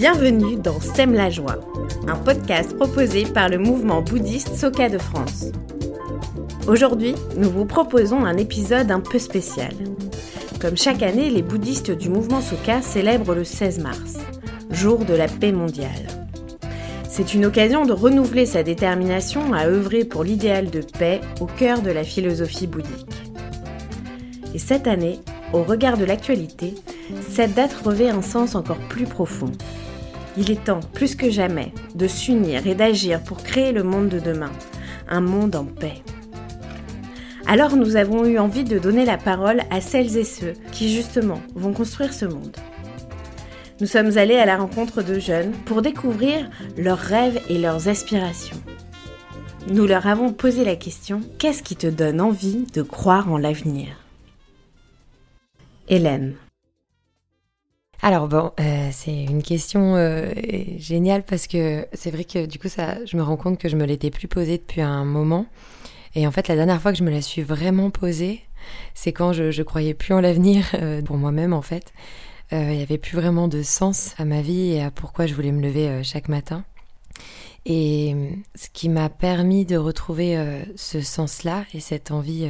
[0.00, 1.58] Bienvenue dans Sème la joie,
[2.08, 5.48] un podcast proposé par le mouvement bouddhiste Soka de France.
[6.66, 9.74] Aujourd'hui, nous vous proposons un épisode un peu spécial.
[10.58, 14.16] Comme chaque année, les bouddhistes du mouvement Soka célèbrent le 16 mars,
[14.70, 16.06] jour de la paix mondiale.
[17.06, 21.82] C'est une occasion de renouveler sa détermination à œuvrer pour l'idéal de paix au cœur
[21.82, 23.22] de la philosophie bouddhique.
[24.54, 25.20] Et cette année,
[25.52, 26.74] au regard de l'actualité,
[27.28, 29.52] cette date revêt un sens encore plus profond.
[30.40, 34.20] Il est temps, plus que jamais, de s'unir et d'agir pour créer le monde de
[34.20, 34.50] demain,
[35.06, 36.02] un monde en paix.
[37.46, 41.42] Alors nous avons eu envie de donner la parole à celles et ceux qui justement
[41.54, 42.56] vont construire ce monde.
[43.82, 48.56] Nous sommes allés à la rencontre de jeunes pour découvrir leurs rêves et leurs aspirations.
[49.68, 53.88] Nous leur avons posé la question Qu'est-ce qui te donne envie de croire en l'avenir?
[55.86, 56.34] Hélène.
[58.02, 60.32] Alors bon, euh, c'est une question euh,
[60.78, 63.76] géniale parce que c'est vrai que du coup ça, je me rends compte que je
[63.76, 65.44] me l'étais plus posée depuis un moment.
[66.14, 68.40] Et en fait, la dernière fois que je me la suis vraiment posée,
[68.94, 71.92] c'est quand je, je croyais plus en l'avenir euh, pour moi-même en fait.
[72.52, 75.52] Il n'y avait plus vraiment de sens à ma vie et à pourquoi je voulais
[75.52, 76.64] me lever chaque matin.
[77.64, 78.16] Et
[78.56, 80.36] ce qui m'a permis de retrouver
[80.74, 82.48] ce sens-là et cette envie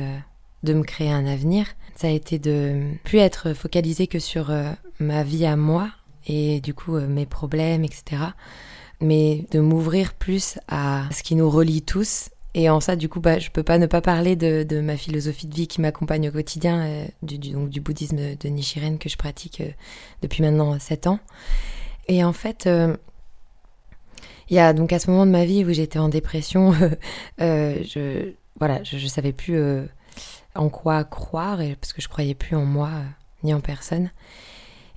[0.62, 1.66] de me créer un avenir,
[1.97, 5.91] ça a été de plus être focalisé que sur euh, ma vie à moi
[6.27, 8.22] et du coup euh, mes problèmes, etc.
[9.00, 12.30] Mais de m'ouvrir plus à ce qui nous relie tous.
[12.55, 15.47] Et en ça, du coup, bah, je peux pas ne pas parler de, ma philosophie
[15.47, 19.17] de vie qui m'accompagne au quotidien, euh, du, donc, du bouddhisme de Nichiren que je
[19.17, 19.62] pratique
[20.20, 21.20] depuis maintenant 7 ans.
[22.08, 22.69] Et en fait,
[24.48, 26.74] il y a donc à ce moment de ma vie où j'étais en dépression,
[27.39, 29.56] je voilà, je, savais plus
[30.54, 33.04] en quoi croire, parce que je croyais plus en moi euh,
[33.44, 34.10] ni en personne.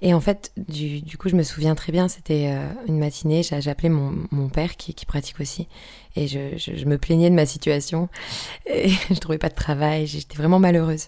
[0.01, 3.87] Et en fait, du, coup, je me souviens très bien, c'était euh, une matinée, j'appelais
[3.87, 5.69] mon, mon père qui, pratique aussi,
[6.17, 8.09] et je, me plaignais de ma situation,
[8.65, 11.08] et je trouvais pas de travail, j'étais vraiment malheureuse.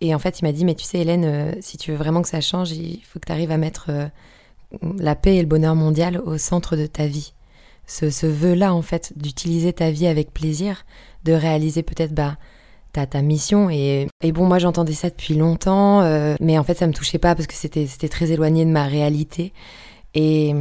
[0.00, 2.22] Et en fait, il m'a dit, mais tu sais, Hélène, euh, si tu veux vraiment
[2.22, 3.90] que ça change, il faut que tu arrives à mettre
[4.98, 7.34] la paix et le bonheur mondial au centre de ta vie.
[7.86, 10.84] Ce, ce vœu-là, en fait, d'utiliser ta vie avec plaisir,
[11.24, 12.36] de réaliser peut-être, bah,
[13.04, 13.68] ta mission.
[13.68, 17.18] Et, et bon, moi j'entendais ça depuis longtemps, euh, mais en fait ça me touchait
[17.18, 19.52] pas parce que c'était très éloigné de ma réalité.
[20.14, 20.54] Et,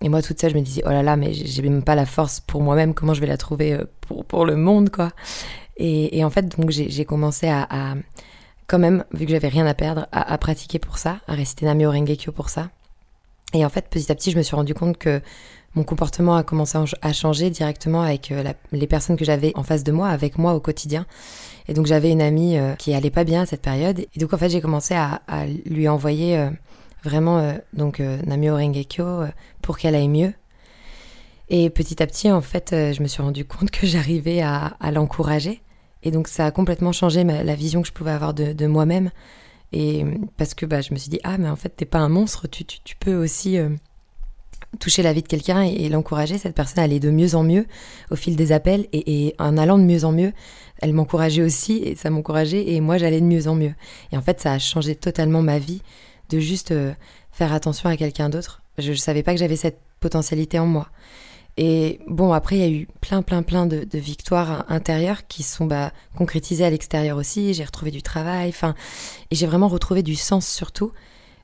[0.00, 2.06] et, moi toute seule, je me disais, oh là là, mais j'ai même pas la
[2.06, 5.10] force pour moi-même, comment je vais la trouver euh, pour, pour le monde, quoi?
[5.76, 7.94] Et, et en fait, donc j'ai commencé à, à,
[8.66, 11.86] quand même, vu que j'avais rien à perdre, à, pratiquer pour ça, à réciter Nami
[11.86, 12.70] Rengekyo pour ça.
[13.52, 15.20] Et en fait, petit à petit, je me suis rendu compte que
[15.74, 19.82] mon comportement a commencé à changer directement avec euh, les personnes que j'avais en face
[19.82, 21.06] de moi, avec moi au quotidien.
[21.66, 23.98] Et donc j'avais une amie euh, qui allait pas bien à cette période.
[24.14, 25.20] Et donc en fait j'ai commencé à,
[25.66, 26.50] lui envoyer euh,
[27.02, 29.24] vraiment donc Namio Rengekyo
[29.60, 30.32] pour qu'elle aille mieux.
[31.50, 35.60] Et petit à petit en fait je me suis rendu compte que j'arrivais à, l'encourager.
[36.02, 39.10] Et donc ça a complètement changé la vision que je pouvais avoir de, moi-même.
[39.72, 40.04] Et
[40.36, 42.46] parce que bah, je me suis dit ah mais en fait t'es pas un monstre,
[42.46, 43.58] tu, tu, peux aussi
[44.80, 47.66] toucher la vie de quelqu'un et, l'encourager, cette personne allait de mieux en mieux
[48.10, 50.32] au fil des appels et, en allant de mieux en mieux,
[50.80, 53.74] elle m'encourageait aussi et ça m'encourageait et moi j'allais de mieux en mieux.
[54.12, 55.82] Et en fait ça a changé totalement ma vie
[56.30, 56.92] de juste euh,
[57.32, 58.62] faire attention à quelqu'un d'autre.
[58.78, 60.88] Je ne savais pas que j'avais cette potentialité en moi.
[61.56, 65.66] Et bon, après, il y a eu plein, plein, plein de, victoires intérieures qui sont
[65.66, 67.54] bah, concrétisées à l'extérieur aussi.
[67.54, 68.74] J'ai retrouvé du travail, enfin,
[69.30, 70.92] et j'ai vraiment retrouvé du sens surtout.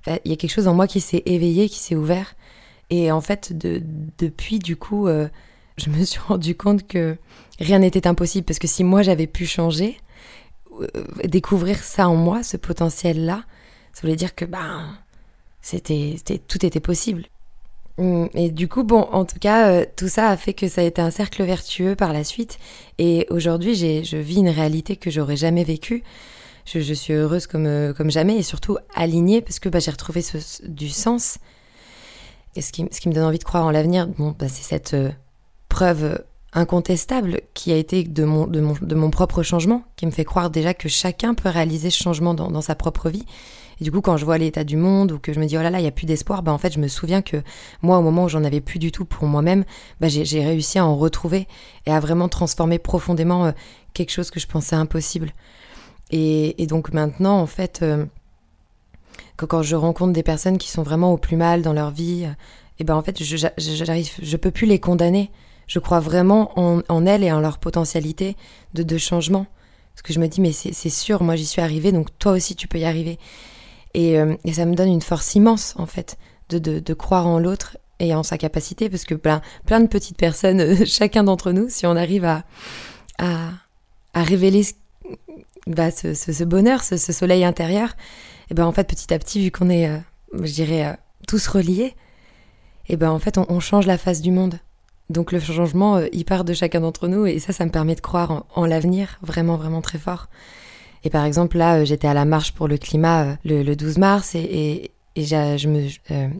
[0.06, 2.34] Il y a quelque chose en moi qui s'est éveillé, qui s'est ouvert.
[2.90, 3.80] Et en fait, de,
[4.18, 5.28] depuis, du coup, euh,
[5.78, 7.16] je me suis rendu compte que
[7.58, 9.96] rien n'était impossible parce que si moi j'avais pu changer,
[10.80, 10.86] euh,
[11.24, 13.44] découvrir ça en moi, ce potentiel-là,
[13.92, 14.98] ça voulait dire que ben,
[15.62, 17.26] c'était, tout était possible.
[17.98, 20.80] Hum, et du coup, bon, en tout cas, euh, tout ça a fait que ça
[20.80, 22.58] a été un cercle vertueux par la suite.
[22.98, 26.02] Et aujourd'hui, je vis une réalité que j'aurais jamais vécue.
[26.66, 30.22] Je, suis heureuse comme, comme jamais et surtout alignée parce que bah, j'ai retrouvé
[30.68, 31.38] du sens
[32.56, 34.62] et ce qui, ce qui, me donne envie de croire en l'avenir, bon, bah, c'est
[34.62, 35.10] cette euh,
[35.68, 40.10] preuve incontestable qui a été de mon, de, mon, de mon propre changement, qui me
[40.10, 43.24] fait croire déjà que chacun peut réaliser ce changement dans, dans sa propre vie.
[43.80, 45.62] Et du coup, quand je vois l'état du monde ou que je me dis oh
[45.62, 47.42] là là, il n'y a plus d'espoir, bah en fait, je me souviens que
[47.82, 49.64] moi, au moment où j'en avais plus du tout pour moi-même,
[50.00, 51.48] bah, j'ai réussi à en retrouver
[51.86, 53.52] et à vraiment transformer profondément euh,
[53.94, 55.32] quelque chose que je pensais impossible.
[56.10, 58.04] Et, donc maintenant, en fait, euh,
[59.40, 62.24] que quand je rencontre des personnes qui sont vraiment au plus mal dans leur vie,
[62.24, 62.34] et
[62.80, 65.30] eh ben en fait, je, j'arrive, je peux plus les condamner.
[65.66, 68.36] Je crois vraiment en, elles et en leur potentialité
[68.74, 69.46] de, changement.
[69.94, 72.54] Parce que je me dis, mais c'est sûr, moi j'y suis arrivée, donc toi aussi
[72.54, 73.18] tu peux y arriver.
[73.94, 76.18] Et, euh, ça me donne une force immense, en fait,
[76.50, 80.18] de, de, croire en l'autre et en sa capacité, parce que plein, plein de petites
[80.18, 82.44] personnes, chacun d'entre nous, si on arrive à,
[83.18, 83.50] à,
[84.12, 84.66] à révéler
[85.66, 87.94] bah, ce, ce, bonheur, ce, soleil intérieur,
[88.50, 89.98] et ben en fait petit à petit, vu qu'on est, euh,
[90.34, 90.92] je dirais, euh,
[91.26, 91.94] tous reliés,
[92.88, 94.58] et ben en fait on, change la face du monde.
[95.08, 97.94] Donc le changement, euh, il part de chacun d'entre nous, et ça, ça me permet
[97.94, 100.28] de croire en, l'avenir, vraiment, vraiment très fort.
[101.04, 104.34] Et par exemple là, j'étais à la marche pour le climat le, le 12 mars,
[104.34, 105.88] et, et, je, me,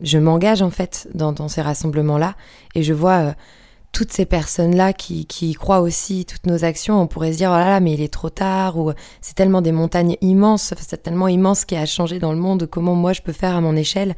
[0.03, 2.35] je m'engage en fait dans, dans ces rassemblements-là,
[2.75, 3.35] et je vois
[3.91, 7.57] toutes ces personnes-là qui, qui croient aussi toutes nos actions, on pourrait se dire, oh
[7.57, 11.27] là là, mais il est trop tard, ou c'est tellement des montagnes immenses, c'est tellement
[11.27, 14.15] immense qui a changé dans le monde, comment moi je peux faire à mon échelle.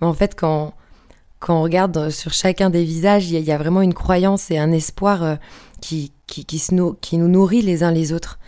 [0.00, 0.72] Mais en fait, quand,
[1.38, 4.72] quand on regarde sur chacun des visages, il y, a vraiment une croyance et un
[4.72, 5.36] espoir euh,
[5.80, 8.38] qui, qui, qui, nous nourrit les uns les autres.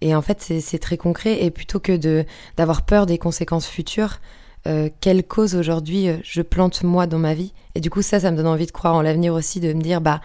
[0.00, 1.44] Et en fait, c'est très concret.
[1.44, 2.24] Et plutôt que
[2.56, 4.20] d'avoir peur des conséquences futures,
[4.68, 7.54] euh, quelle cause aujourd'hui euh, je plante moi dans ma vie?
[7.74, 9.80] Et du coup, ça, ça me donne envie de croire en l'avenir aussi, de me
[9.80, 10.20] dire, bah,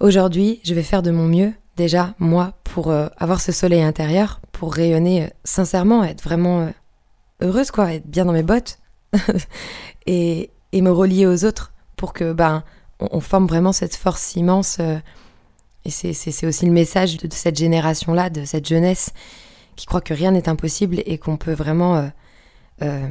[0.00, 4.40] aujourd'hui, je vais faire de mon mieux, déjà, moi, pour euh, avoir ce soleil intérieur,
[4.50, 6.70] pour rayonner sincèrement, être vraiment
[7.40, 8.78] heureuse, quoi, être bien dans mes bottes,
[10.06, 12.64] et, et, me relier aux autres pour que, ben,
[12.98, 14.80] on, forme vraiment cette force immense.
[15.84, 19.12] et c'est aussi le message de, de cette génération-là, de cette jeunesse,
[19.76, 22.10] qui croit que rien n'est impossible et qu'on peut vraiment
[22.82, 23.08] euh,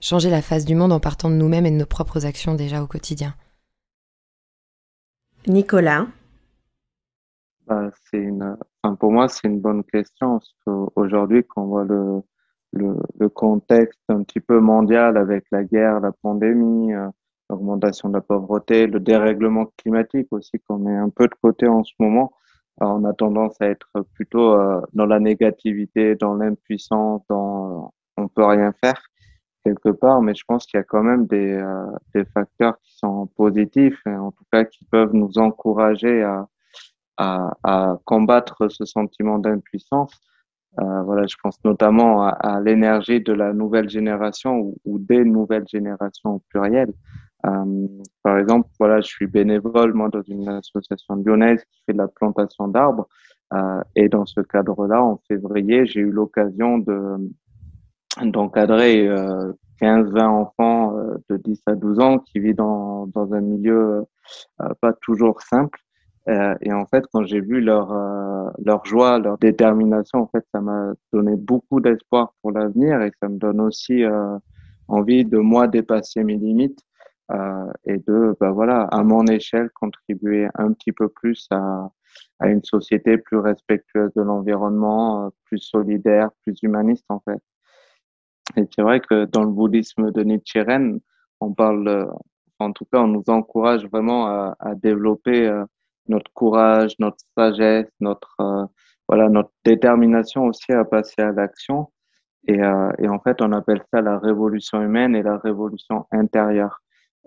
[0.00, 2.82] changer la face du monde en partant de nous-mêmes et de nos propres actions déjà
[2.82, 3.34] au quotidien.
[5.46, 6.06] Nicolas
[7.66, 10.40] bah, c'est une, enfin, Pour moi, c'est une bonne question.
[10.94, 12.22] Aujourd'hui, quand on voit le,
[12.72, 17.08] le, le, contexte un petit peu mondial avec la guerre, la pandémie, euh,
[17.50, 21.82] l'augmentation de la pauvreté, le dérèglement climatique aussi qu'on met un peu de côté en
[21.82, 22.32] ce moment,
[22.80, 28.44] on a tendance à être plutôt euh, dans la négativité, dans l'impuissance, dans on peut
[28.44, 29.00] rien faire
[29.64, 32.96] quelque part, mais je pense qu'il y a quand même des, euh, des facteurs qui
[32.96, 36.46] sont positifs, en tout cas qui peuvent nous encourager à,
[37.16, 40.12] à, à combattre ce sentiment d'impuissance.
[40.78, 45.24] Euh, voilà, je pense notamment à, à l'énergie de la nouvelle génération ou, ou, des
[45.24, 46.92] nouvelles générations au pluriel.
[47.46, 47.88] Euh,
[48.22, 52.08] par exemple, voilà, je suis bénévole moi dans une association lyonnaise qui fait de la
[52.08, 53.08] plantation d'arbres.
[53.54, 57.16] Euh, et dans ce cadre-là, en février, j'ai eu l'occasion de,
[58.22, 63.40] d'encadrer euh, 15-20 enfants euh, de 10 à 12 ans qui vivent dans, dans un
[63.40, 64.04] milieu
[64.60, 65.78] euh, pas toujours simple.
[66.28, 67.94] Euh, et en fait, quand j'ai vu leur,
[68.64, 73.28] leur joie, leur détermination, en fait, ça m'a donné beaucoup d'espoir pour l'avenir et ça
[73.28, 74.02] me donne aussi
[74.88, 76.80] envie de moi dépasser mes limites
[77.84, 81.92] et de, bah voilà, à mon échelle, contribuer un petit peu plus à,
[82.40, 87.40] à une société plus respectueuse de l'environnement, plus solidaire, plus humaniste en fait.
[88.56, 91.00] Et c'est vrai que dans le bouddhisme de Nichiren,
[91.40, 92.10] on parle,
[92.58, 95.64] en tout cas, on nous encourage vraiment à, développer euh,
[96.08, 98.64] notre courage, notre sagesse, notre euh,
[99.08, 101.90] voilà, notre détermination aussi à passer à l'action.
[102.48, 106.80] Et, euh, en fait, on appelle ça la révolution humaine et la révolution intérieure.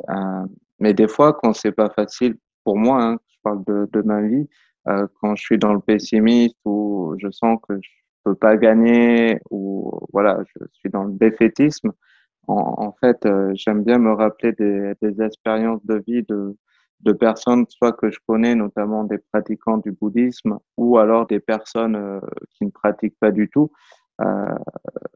[0.10, 0.46] Euh,
[0.80, 4.22] mais des fois, quand c'est pas facile, pour moi, hein, je parle de, de ma
[4.22, 4.48] vie,
[5.22, 7.90] quand je suis dans le pessimisme ou je sens que je
[8.24, 11.92] peux pas gagner ou voilà, je suis dans le défaitisme.
[12.48, 16.58] En, en fait, euh, j'aime bien me rappeler des, des expériences de vie de,
[17.02, 21.96] de personnes, soit que je connais, notamment des pratiquants du bouddhisme, ou alors des personnes
[21.96, 22.20] euh,
[22.52, 23.72] qui ne pratiquent pas du tout.
[24.22, 24.56] Euh,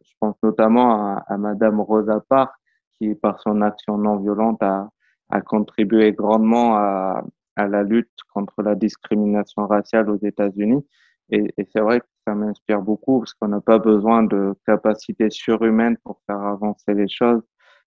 [0.04, 2.56] je pense notamment à, à, Madame Rosa Parks,
[2.98, 4.90] qui, par son action non violente, a,
[5.30, 7.24] a contribué grandement à,
[7.56, 10.86] à la lutte contre la discrimination raciale aux États-Unis.
[11.30, 15.30] Et, et c'est vrai que ça m'inspire beaucoup parce qu'on n'a pas besoin de capacités
[15.30, 17.42] surhumaines pour faire avancer les choses.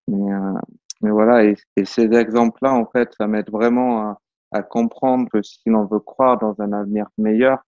[0.09, 4.19] Mais, euh, voilà, et, ces exemples-là, en fait, ça m'aide vraiment
[4.52, 7.59] à, comprendre que si l'on veut croire dans un avenir meilleur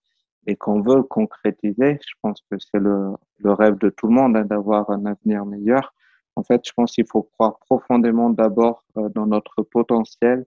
[0.46, 4.14] et qu'on veut le concrétiser, je pense que c'est le, le rêve de tout le
[4.14, 5.92] monde hein, d'avoir un avenir meilleur.
[6.36, 10.46] En fait, je pense qu'il faut croire profondément d'abord euh, dans notre potentiel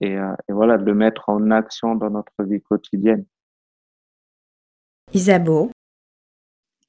[0.00, 3.24] et, euh, et voilà, de le mettre en action dans notre vie quotidienne.
[5.12, 5.70] Isabeau.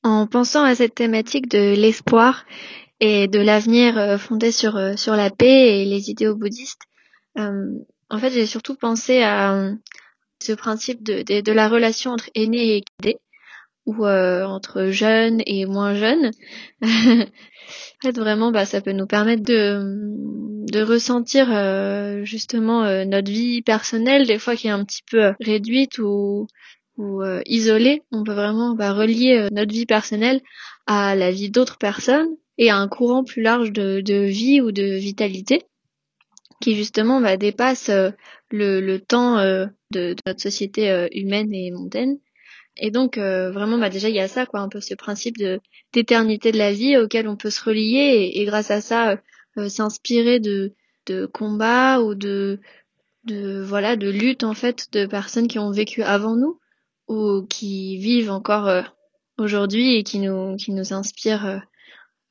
[0.03, 2.45] En pensant à cette thématique de l'espoir
[3.00, 6.83] et de l'avenir euh, fondé sur, euh, sur la paix et les idéaux bouddhistes,
[7.38, 7.65] euh,
[8.09, 9.71] en fait, j'ai surtout pensé à
[10.41, 13.19] ce principe de, de, de, la relation entre aînés et cadet,
[13.86, 16.31] ou euh, entre jeunes et moins jeunes.
[16.83, 17.25] en
[18.01, 19.81] fait, vraiment, bah, ça peut nous permettre de,
[20.71, 25.33] de ressentir euh, justement euh, notre vie personnelle, des fois qui est un petit peu
[25.39, 26.47] réduite ou
[26.98, 30.42] ou euh, isolé, on peut vraiment bah, relier euh, notre vie personnelle
[30.88, 34.84] à la vie d'autres personnes et à un courant plus large de, vie ou de
[34.98, 35.63] vitalité.
[36.60, 42.18] qui justement bah, dépasse le, le temps de, de, notre société humaine et mondaine.
[42.77, 45.60] Et donc vraiment bah déjà il y a ça quoi un peu ce principe de
[45.94, 49.18] d'éternité de la vie auquel on peut se relier et, grâce à ça
[49.68, 50.74] s'inspirer de
[51.08, 52.60] de combats ou de
[53.25, 56.60] de voilà de lutte en fait de personnes qui ont vécu avant nous
[57.07, 58.83] ou qui vivent encore euh,
[59.37, 61.59] aujourd'hui et qui nous qui nous inspirent euh,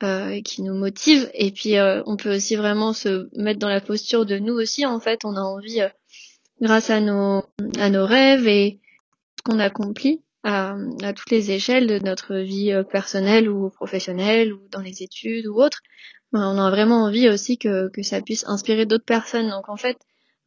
[0.02, 1.30] euh, qui nous motivent.
[1.34, 1.74] Et puis
[2.06, 5.24] on peut aussi vraiment se mettre dans la posture de nous aussi en fait.
[5.24, 5.80] On a envie
[6.60, 7.44] grâce à nos
[7.78, 8.80] à nos rêves et
[9.38, 14.68] ce qu'on accomplit à, à toutes les échelles de notre vie personnelle ou professionnelle ou
[14.70, 15.80] dans les études ou autres
[16.32, 19.48] ben, on a vraiment envie aussi que que ça puisse inspirer d'autres personnes.
[19.48, 19.96] Donc en fait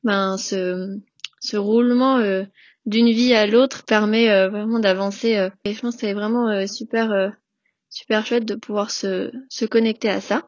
[0.04, 1.00] ben ce
[1.40, 2.44] ce roulement euh,
[2.90, 5.38] d'une vie à l'autre permet euh, vraiment d'avancer.
[5.38, 7.32] Euh, et je pense que c'est vraiment super
[7.90, 10.48] super chouette de pouvoir se se connecter à ça.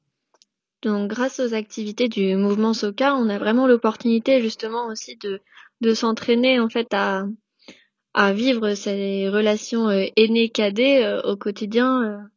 [0.81, 5.39] Donc grâce aux activités du mouvement Soka, on a vraiment l'opportunité justement aussi de
[5.81, 7.25] de s'entraîner en fait à
[8.13, 12.27] à vivre ces relations aînées cadets au quotidien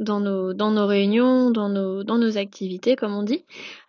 [0.00, 3.44] dans nos dans nos réunions, dans nos dans nos activités comme on dit.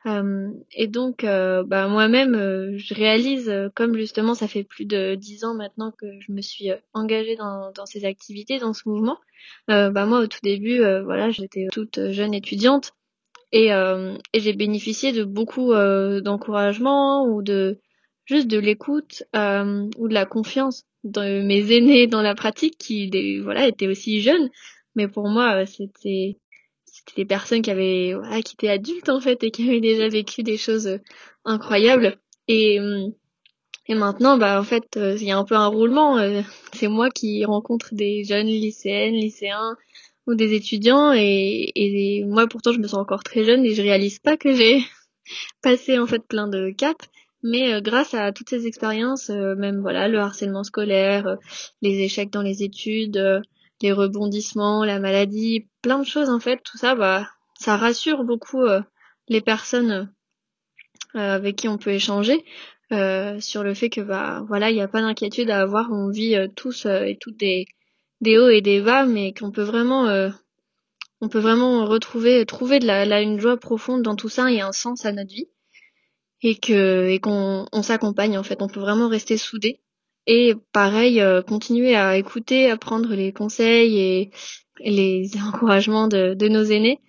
[0.06, 5.15] Euh, et donc euh, bah, moi-même euh, je réalise comme justement ça fait plus de
[5.15, 9.18] dix ans maintenant que je me suis engagée dans dans ces activités, dans ce mouvement.
[9.68, 12.91] bah moi au tout début voilà, j'étais toute jeune étudiante
[13.53, 17.80] et et j'ai bénéficié de beaucoup d'encouragement ou de
[18.25, 23.68] juste de l'écoute ou de la confiance de mes aînés dans la pratique qui voilà
[23.68, 24.50] étaient aussi jeunes
[24.96, 26.38] mais pour moi, euh, c'était
[26.86, 30.44] c'était des personnes qui avaient qui étaient adultes en fait et qui avaient déjà vécu
[30.44, 30.98] des choses euh,
[31.46, 32.18] incroyables.
[32.48, 33.14] Et hum,
[33.88, 36.18] et maintenant, bah en fait, euh, il y a un peu un roulement.
[36.74, 39.76] c'est moi qui rencontre des jeunes lycéennes, lycéens
[40.28, 43.82] ou des étudiants et, et moi pourtant je me sens encore très jeune et je
[43.82, 44.80] réalise pas que j'ai
[45.64, 47.08] passé en fait plein de caps
[47.42, 51.38] mais grâce à toutes ces expériences même voilà le harcèlement scolaire
[51.82, 53.42] les échecs dans les études
[53.82, 57.28] les rebondissements, la maladie, plein de choses en fait, tout ça, bah,
[57.60, 58.82] ça rassure beaucoup euh,
[59.28, 60.12] les personnes
[61.16, 62.44] euh, avec qui on peut échanger
[62.92, 66.10] euh, sur le fait que bah voilà, il n'y a pas d'inquiétude à avoir, on
[66.10, 67.66] vit tous et toutes des,
[68.20, 70.32] des hauts et des bas, mais qu'on peut vraiment
[71.22, 74.72] on peut vraiment retrouver trouver de la, une joie profonde dans tout ça et un
[74.72, 75.48] sens à notre vie.
[76.42, 79.80] Et que et qu'on on s'accompagne en fait, on peut vraiment rester soudés
[80.28, 84.32] et pareil, euh, continuer à écouter, à prendre les conseils et,
[84.84, 87.00] les encouragements de, de nos aînés.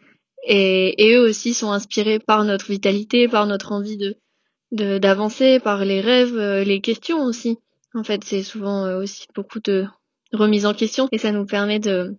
[0.44, 4.16] Et, et, eux aussi sont inspirés par notre vitalité, par notre envie de
[4.74, 7.58] d'avancer, par les rêves, euh, les questions aussi.
[7.92, 9.84] En fait, c'est souvent euh, aussi beaucoup de
[10.32, 12.16] remise en question et ça nous permet de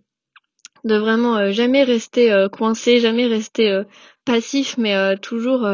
[0.84, 3.82] de vraiment jamais rester coincé, jamais rester
[4.26, 5.66] passif, mais toujours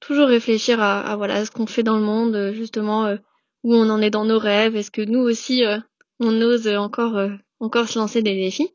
[0.00, 3.16] toujours réfléchir à, à voilà ce qu'on fait dans le monde, justement
[3.64, 5.78] où on en est dans nos rêves Est-ce que nous aussi, euh,
[6.20, 8.74] on ose encore, euh, encore se lancer des défis?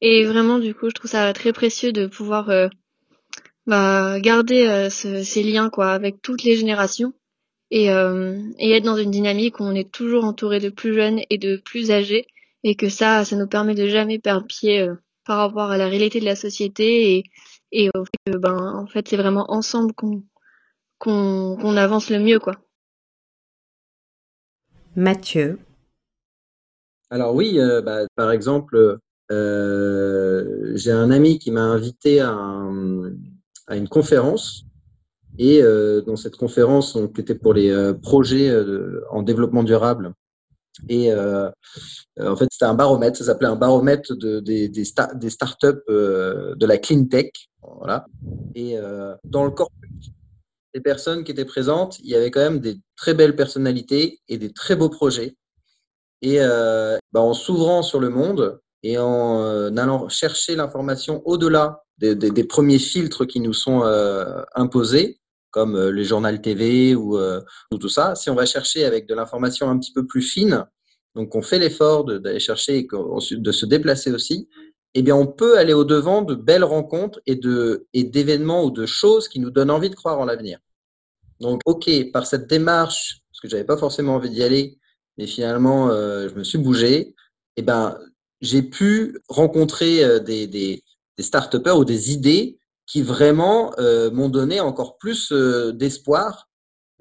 [0.00, 2.68] Et vraiment, du coup, je trouve ça très précieux de pouvoir euh,
[3.66, 7.12] bah, garder ces liens quoi avec toutes les générations
[7.70, 11.38] et, et être dans une dynamique où on est toujours entouré de plus jeunes et
[11.38, 12.26] de plus âgés
[12.64, 14.88] et que ça, ça nous permet de jamais perdre pied
[15.24, 17.24] par rapport à la réalité de la société et,
[17.72, 20.24] et au fait que ben en fait c'est vraiment ensemble qu'on
[20.98, 22.56] qu'on qu'on avance le mieux quoi.
[24.96, 25.58] Mathieu.
[27.10, 28.98] Alors oui, euh, bah, par exemple,
[29.30, 32.34] euh, j'ai un ami qui m'a invité à,
[33.72, 34.64] une conférence
[35.38, 38.52] et euh, dans cette conférence, on était pour les projets
[39.10, 40.12] en développement durable.
[40.88, 46.66] Et en fait, c'était un baromètre, ça s'appelait un baromètre de, des, des, startups de
[46.66, 47.30] la clean tech.
[47.62, 48.06] Voilà.
[48.54, 48.76] Et
[49.24, 49.70] dans le corps
[50.74, 54.38] les personnes qui étaient présentes, il y avait quand même des très belles personnalités et
[54.38, 55.36] des très beaux projets.
[56.22, 61.82] Et euh, bah, en s'ouvrant sur le monde et en euh, allant chercher l'information au-delà
[61.98, 67.18] des, premiers filtres qui nous sont euh, imposés, comme les journaux TV ou,
[67.78, 70.64] tout ça, si on va chercher avec de l'information un petit peu plus fine,
[71.14, 72.88] donc on fait l'effort d'aller chercher et
[73.32, 74.48] de se déplacer aussi,
[74.94, 77.36] eh bien, on peut aller au-devant de belles rencontres et
[78.04, 80.58] d'événements ou de choses qui nous donnent envie de croire en l'avenir.
[81.38, 84.78] Donc, ok, par cette démarche, parce que j'avais pas forcément envie d'y aller,
[85.16, 87.14] mais finalement, euh, je me suis bougé.
[87.56, 87.98] Eh ben,
[88.40, 90.82] j'ai pu rencontrer euh, des, des,
[91.16, 96.48] des start ou des idées qui vraiment euh, m'ont donné encore plus d'espoir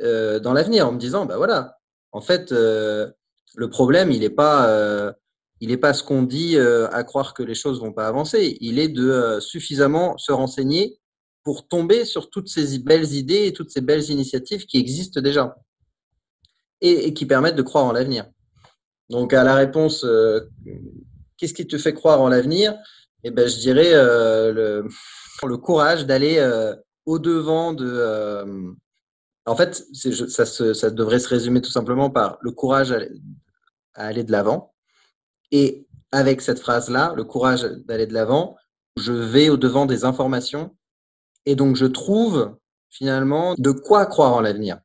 [0.02, 1.78] dans l'avenir, en me disant, bah voilà,
[2.14, 3.14] en fait, le
[3.70, 5.14] problème, il n'est pas
[5.62, 8.58] il n'est pas ce qu'on dit euh, à croire que les choses vont pas avancer.
[8.62, 11.00] Il est de euh, suffisamment se renseigner
[11.44, 15.56] pour tomber sur toutes ces belles idées et toutes ces belles initiatives qui existent déjà
[16.82, 18.26] et, qui permettent de croire en l'avenir.
[19.10, 20.42] Donc à la réponse, euh,
[21.38, 22.76] qu'est-ce qui te fait croire en l'avenir?
[23.24, 24.88] Eh ben, je dirais le,
[25.58, 26.40] courage d'aller
[27.06, 28.74] au devant de.
[29.46, 32.94] en fait, ça, devrait se résumer tout simplement par le courage
[33.94, 34.74] à aller de l'avant.
[35.52, 38.58] Et avec cette phrase-là, le courage d'aller de l'avant,
[38.98, 40.76] je vais au devant des informations
[41.46, 42.58] et donc je trouve
[42.90, 44.80] finalement de quoi croire en l'avenir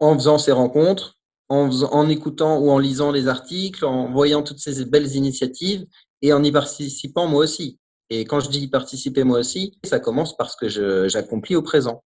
[0.00, 4.58] en faisant ces rencontres, en, en, écoutant ou en lisant les articles, en voyant toutes
[4.58, 5.86] ces belles initiatives
[6.22, 7.78] et en y participant moi aussi.
[8.10, 10.68] Et quand je dis participer moi aussi, ça commence parce que
[11.08, 12.04] j'accomplis au présent.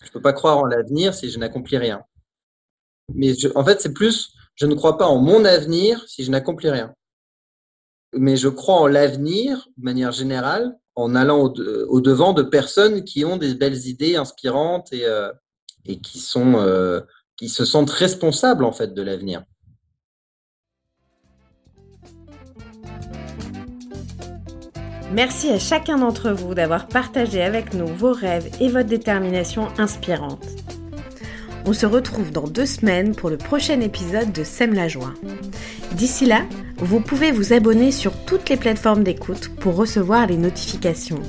[0.00, 2.02] Je ne peux pas croire en l'avenir si je n'accomplis rien.
[3.14, 6.70] Mais en fait, c'est plus, je ne crois pas en mon avenir si je n'accomplis
[6.70, 6.92] rien.
[8.12, 11.52] Mais je crois en l'avenir, de manière générale, en allant
[11.88, 15.30] au, devant de personnes qui ont des belles idées inspirantes et, euh,
[16.02, 17.00] qui, sont, euh,
[17.36, 19.44] qui se sentent responsables en fait de l'avenir.
[25.12, 30.44] Merci à chacun d'entre vous d'avoir partagé avec nous vos rêves et votre détermination inspirante.
[31.68, 35.12] On se retrouve dans deux semaines pour le prochain épisode de Sème la joie.
[35.92, 36.42] D'ici là,
[36.78, 41.20] vous pouvez vous abonner sur toutes les plateformes d'écoute pour recevoir les notifications.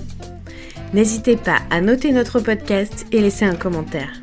[0.94, 4.22] N'hésitez pas à noter notre podcast et laisser un commentaire.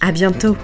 [0.00, 0.56] À bientôt!